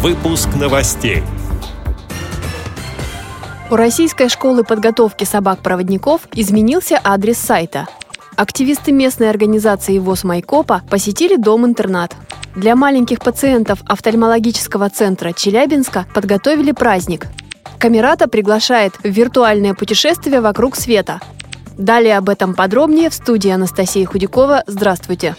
Выпуск 0.00 0.50
новостей. 0.54 1.24
У 3.68 3.74
Российской 3.74 4.28
школы 4.28 4.62
подготовки 4.62 5.24
собак-проводников 5.24 6.20
изменился 6.34 7.00
адрес 7.02 7.36
сайта. 7.36 7.88
Активисты 8.36 8.92
местной 8.92 9.28
организации 9.28 9.98
ВОЗ 9.98 10.22
Майкопа 10.22 10.82
посетили 10.88 11.34
дом-интернат. 11.34 12.14
Для 12.54 12.76
маленьких 12.76 13.18
пациентов 13.18 13.80
офтальмологического 13.86 14.88
центра 14.88 15.32
Челябинска 15.32 16.06
подготовили 16.14 16.70
праздник. 16.70 17.26
Камерата 17.80 18.28
приглашает 18.28 18.94
в 19.02 19.08
виртуальное 19.08 19.74
путешествие 19.74 20.40
вокруг 20.40 20.76
света. 20.76 21.20
Далее 21.76 22.18
об 22.18 22.28
этом 22.28 22.54
подробнее 22.54 23.10
в 23.10 23.14
студии 23.14 23.50
Анастасии 23.50 24.04
Худякова. 24.04 24.62
Здравствуйте! 24.68 25.34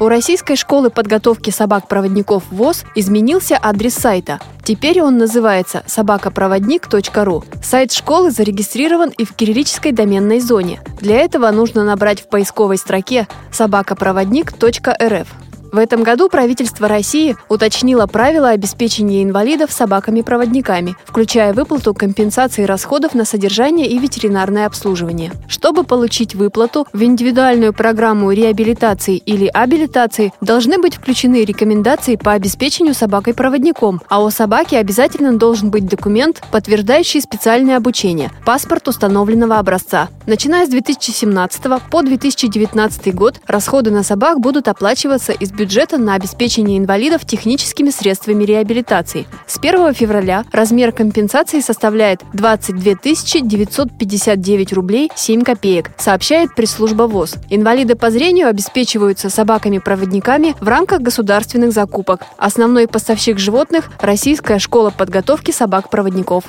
У 0.00 0.08
Российской 0.08 0.56
школы 0.56 0.88
подготовки 0.88 1.50
собак-проводников 1.50 2.44
ВОЗ 2.50 2.84
изменился 2.94 3.58
адрес 3.60 3.92
сайта. 3.94 4.40
Теперь 4.64 5.02
он 5.02 5.18
называется 5.18 5.82
собакопроводник.ру. 5.86 7.44
Сайт 7.62 7.92
школы 7.92 8.30
зарегистрирован 8.30 9.10
и 9.10 9.26
в 9.26 9.34
кириллической 9.34 9.92
доменной 9.92 10.40
зоне. 10.40 10.80
Для 11.02 11.18
этого 11.18 11.50
нужно 11.50 11.84
набрать 11.84 12.22
в 12.22 12.30
поисковой 12.30 12.78
строке 12.78 13.28
собакопроводник.рф. 13.52 15.28
В 15.72 15.78
этом 15.78 16.02
году 16.02 16.28
правительство 16.28 16.88
России 16.88 17.36
уточнило 17.48 18.06
правила 18.06 18.48
обеспечения 18.48 19.22
инвалидов 19.22 19.70
собаками-проводниками, 19.70 20.96
включая 21.04 21.52
выплату 21.52 21.94
компенсации 21.94 22.64
расходов 22.64 23.14
на 23.14 23.24
содержание 23.24 23.86
и 23.86 23.98
ветеринарное 23.98 24.66
обслуживание. 24.66 25.30
Чтобы 25.48 25.84
получить 25.84 26.34
выплату, 26.34 26.88
в 26.92 27.02
индивидуальную 27.02 27.72
программу 27.72 28.32
реабилитации 28.32 29.16
или 29.16 29.46
абилитации 29.46 30.32
должны 30.40 30.78
быть 30.78 30.96
включены 30.96 31.44
рекомендации 31.44 32.16
по 32.16 32.32
обеспечению 32.32 32.94
собакой-проводником, 32.94 34.00
а 34.08 34.24
у 34.24 34.30
собаки 34.30 34.74
обязательно 34.74 35.32
должен 35.36 35.70
быть 35.70 35.86
документ, 35.86 36.42
подтверждающий 36.50 37.20
специальное 37.20 37.76
обучение, 37.76 38.32
паспорт 38.44 38.88
установленного 38.88 39.58
образца. 39.58 40.08
Начиная 40.26 40.66
с 40.66 40.68
2017 40.70 41.62
по 41.90 42.02
2019 42.02 43.14
год 43.14 43.36
расходы 43.46 43.90
на 43.90 44.02
собак 44.02 44.40
будут 44.40 44.66
оплачиваться 44.66 45.32
из 45.32 45.50
бюджета 45.60 45.98
на 45.98 46.14
обеспечение 46.14 46.78
инвалидов 46.78 47.26
техническими 47.26 47.90
средствами 47.90 48.44
реабилитации. 48.44 49.26
С 49.46 49.58
1 49.58 49.92
февраля 49.92 50.46
размер 50.52 50.90
компенсации 50.90 51.60
составляет 51.60 52.22
22 52.32 52.94
959 53.42 54.72
рублей 54.72 55.10
7 55.14 55.42
копеек, 55.42 55.90
сообщает 55.98 56.54
пресс-служба 56.54 57.02
ВОЗ. 57.02 57.34
Инвалиды 57.50 57.94
по 57.94 58.10
зрению 58.10 58.48
обеспечиваются 58.48 59.28
собаками-проводниками 59.28 60.56
в 60.60 60.66
рамках 60.66 61.02
государственных 61.02 61.72
закупок. 61.72 62.22
Основной 62.38 62.88
поставщик 62.88 63.38
животных– 63.38 63.90
Российская 64.00 64.58
школа 64.58 64.88
подготовки 64.88 65.50
собак-проводников. 65.50 66.44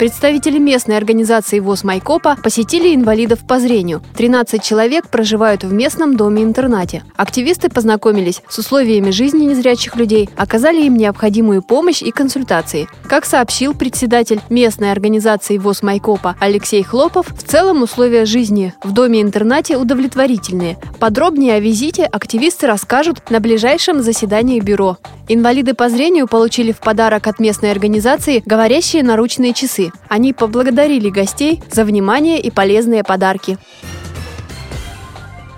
Представители 0.00 0.56
местной 0.58 0.96
организации 0.96 1.58
ВОЗ 1.60 1.84
Майкопа 1.84 2.34
посетили 2.42 2.94
инвалидов 2.94 3.40
по 3.46 3.60
зрению. 3.60 4.02
13 4.16 4.62
человек 4.62 5.10
проживают 5.10 5.62
в 5.62 5.74
местном 5.74 6.16
доме-интернате. 6.16 7.02
Активисты 7.16 7.68
познакомились 7.68 8.40
с 8.48 8.56
условиями 8.56 9.10
жизни 9.10 9.44
незрячих 9.44 9.96
людей, 9.96 10.30
оказали 10.38 10.80
им 10.86 10.96
необходимую 10.96 11.60
помощь 11.60 12.00
и 12.00 12.12
консультации. 12.12 12.88
Как 13.10 13.26
сообщил 13.26 13.74
председатель 13.74 14.40
местной 14.48 14.90
организации 14.90 15.58
ВОЗ 15.58 15.82
Майкопа 15.82 16.34
Алексей 16.40 16.82
Хлопов, 16.82 17.26
в 17.36 17.42
целом 17.42 17.82
условия 17.82 18.24
жизни 18.24 18.72
в 18.82 18.92
доме-интернате 18.92 19.76
удовлетворительные. 19.76 20.78
Подробнее 20.98 21.56
о 21.56 21.60
визите 21.60 22.04
активисты 22.04 22.66
расскажут 22.66 23.28
на 23.28 23.38
ближайшем 23.38 24.02
заседании 24.02 24.60
бюро. 24.60 24.96
Инвалиды 25.28 25.74
по 25.74 25.88
зрению 25.88 26.26
получили 26.26 26.72
в 26.72 26.80
подарок 26.80 27.26
от 27.26 27.38
местной 27.38 27.70
организации 27.70 28.42
говорящие 28.46 29.02
наручные 29.04 29.52
часы. 29.52 29.89
Они 30.08 30.32
поблагодарили 30.32 31.10
гостей 31.10 31.62
за 31.70 31.84
внимание 31.84 32.40
и 32.40 32.50
полезные 32.50 33.04
подарки. 33.04 33.58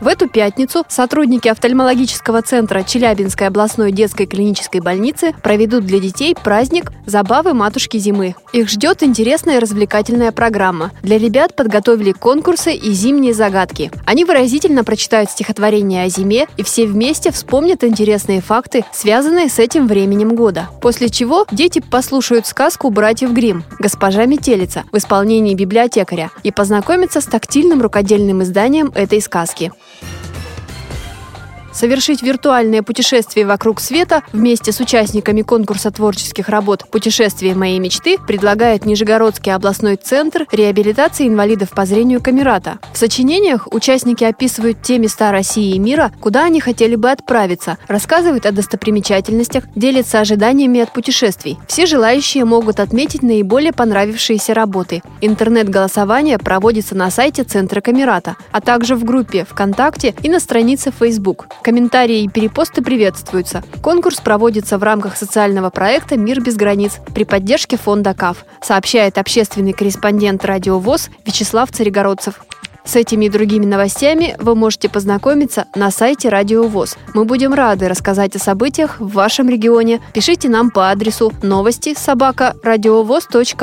В 0.02 0.08
эту 0.08 0.28
пятницу 0.28 0.84
сотрудники 0.88 1.46
офтальмологического 1.46 2.42
центра 2.42 2.82
Челябинской 2.82 3.46
областной 3.46 3.92
детской 3.92 4.26
клинической 4.26 4.80
больницы 4.80 5.32
проведут 5.44 5.86
для 5.86 6.00
детей 6.00 6.34
праздник 6.34 6.90
«Забавы 7.06 7.54
матушки 7.54 7.98
зимы». 7.98 8.34
Их 8.52 8.68
ждет 8.68 9.04
интересная 9.04 9.60
развлекательная 9.60 10.32
программа. 10.32 10.90
Для 11.04 11.18
ребят 11.18 11.54
подготовили 11.54 12.10
конкурсы 12.10 12.74
и 12.74 12.90
зимние 12.90 13.32
загадки. 13.32 13.92
Они 14.04 14.24
выразительно 14.24 14.82
прочитают 14.82 15.30
стихотворение 15.30 16.02
о 16.02 16.08
зиме 16.08 16.48
и 16.56 16.64
все 16.64 16.84
вместе 16.84 17.30
вспомнят 17.30 17.84
интересные 17.84 18.40
факты, 18.40 18.84
связанные 18.92 19.48
с 19.48 19.60
этим 19.60 19.86
временем 19.86 20.34
года. 20.34 20.68
После 20.80 21.10
чего 21.10 21.46
дети 21.52 21.78
послушают 21.78 22.48
сказку 22.48 22.90
братьев 22.90 23.30
Грим 23.30 23.62
«Госпожа 23.78 24.26
Метелица» 24.26 24.82
в 24.90 24.96
исполнении 24.96 25.54
библиотекаря 25.54 26.32
и 26.42 26.50
познакомятся 26.50 27.20
с 27.20 27.24
тактильным 27.26 27.80
рукодельным 27.80 28.42
изданием 28.42 28.90
этой 28.96 29.20
сказки. 29.20 29.70
Yeah. 30.00 30.21
Совершить 31.72 32.22
виртуальное 32.22 32.82
путешествие 32.82 33.46
вокруг 33.46 33.80
света 33.80 34.22
вместе 34.32 34.72
с 34.72 34.80
участниками 34.80 35.42
конкурса 35.42 35.90
творческих 35.90 36.48
работ 36.48 36.84
«Путешествие 36.90 37.54
моей 37.54 37.78
мечты» 37.78 38.18
предлагает 38.18 38.84
Нижегородский 38.84 39.54
областной 39.54 39.96
центр 39.96 40.46
реабилитации 40.52 41.26
инвалидов 41.26 41.70
по 41.70 41.86
зрению 41.86 42.22
Камерата. 42.22 42.78
В 42.92 42.98
сочинениях 42.98 43.68
участники 43.72 44.22
описывают 44.22 44.82
те 44.82 44.98
места 44.98 45.32
России 45.32 45.74
и 45.74 45.78
мира, 45.78 46.12
куда 46.20 46.44
они 46.44 46.60
хотели 46.60 46.94
бы 46.94 47.10
отправиться, 47.10 47.78
рассказывают 47.88 48.44
о 48.44 48.52
достопримечательностях, 48.52 49.64
делятся 49.74 50.20
ожиданиями 50.20 50.80
от 50.80 50.92
путешествий. 50.92 51.58
Все 51.66 51.86
желающие 51.86 52.44
могут 52.44 52.80
отметить 52.80 53.22
наиболее 53.22 53.72
понравившиеся 53.72 54.52
работы. 54.52 55.02
Интернет-голосование 55.22 56.38
проводится 56.38 56.94
на 56.94 57.10
сайте 57.10 57.44
Центра 57.44 57.80
Камерата, 57.80 58.36
а 58.50 58.60
также 58.60 58.94
в 58.94 59.04
группе 59.04 59.46
ВКонтакте 59.48 60.14
и 60.22 60.28
на 60.28 60.38
странице 60.38 60.92
Facebook. 60.92 61.46
Комментарии 61.62 62.22
и 62.22 62.28
перепосты 62.28 62.82
приветствуются. 62.82 63.62
Конкурс 63.82 64.20
проводится 64.20 64.78
в 64.78 64.82
рамках 64.82 65.16
социального 65.16 65.70
проекта 65.70 66.16
«Мир 66.16 66.40
без 66.40 66.56
границ» 66.56 66.98
при 67.14 67.24
поддержке 67.24 67.76
фонда 67.76 68.14
КАФ, 68.14 68.44
сообщает 68.60 69.16
общественный 69.16 69.72
корреспондент 69.72 70.44
Радио 70.44 70.78
ВОЗ 70.78 71.10
Вячеслав 71.24 71.70
Царегородцев. 71.70 72.40
С 72.84 72.96
этими 72.96 73.26
и 73.26 73.28
другими 73.28 73.64
новостями 73.64 74.34
вы 74.40 74.56
можете 74.56 74.88
познакомиться 74.88 75.66
на 75.76 75.92
сайте 75.92 76.28
Радио 76.28 76.64
ВОЗ. 76.64 76.96
Мы 77.14 77.24
будем 77.24 77.54
рады 77.54 77.88
рассказать 77.88 78.34
о 78.34 78.40
событиях 78.40 78.98
в 78.98 79.12
вашем 79.12 79.48
регионе. 79.48 80.00
Пишите 80.12 80.48
нам 80.48 80.70
по 80.70 80.90
адресу 80.90 81.32
новости 81.42 81.94
собака 81.96 82.56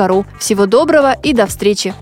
ру. 0.08 0.24
Всего 0.38 0.64
доброго 0.64 1.12
и 1.22 1.34
до 1.34 1.46
встречи! 1.46 1.94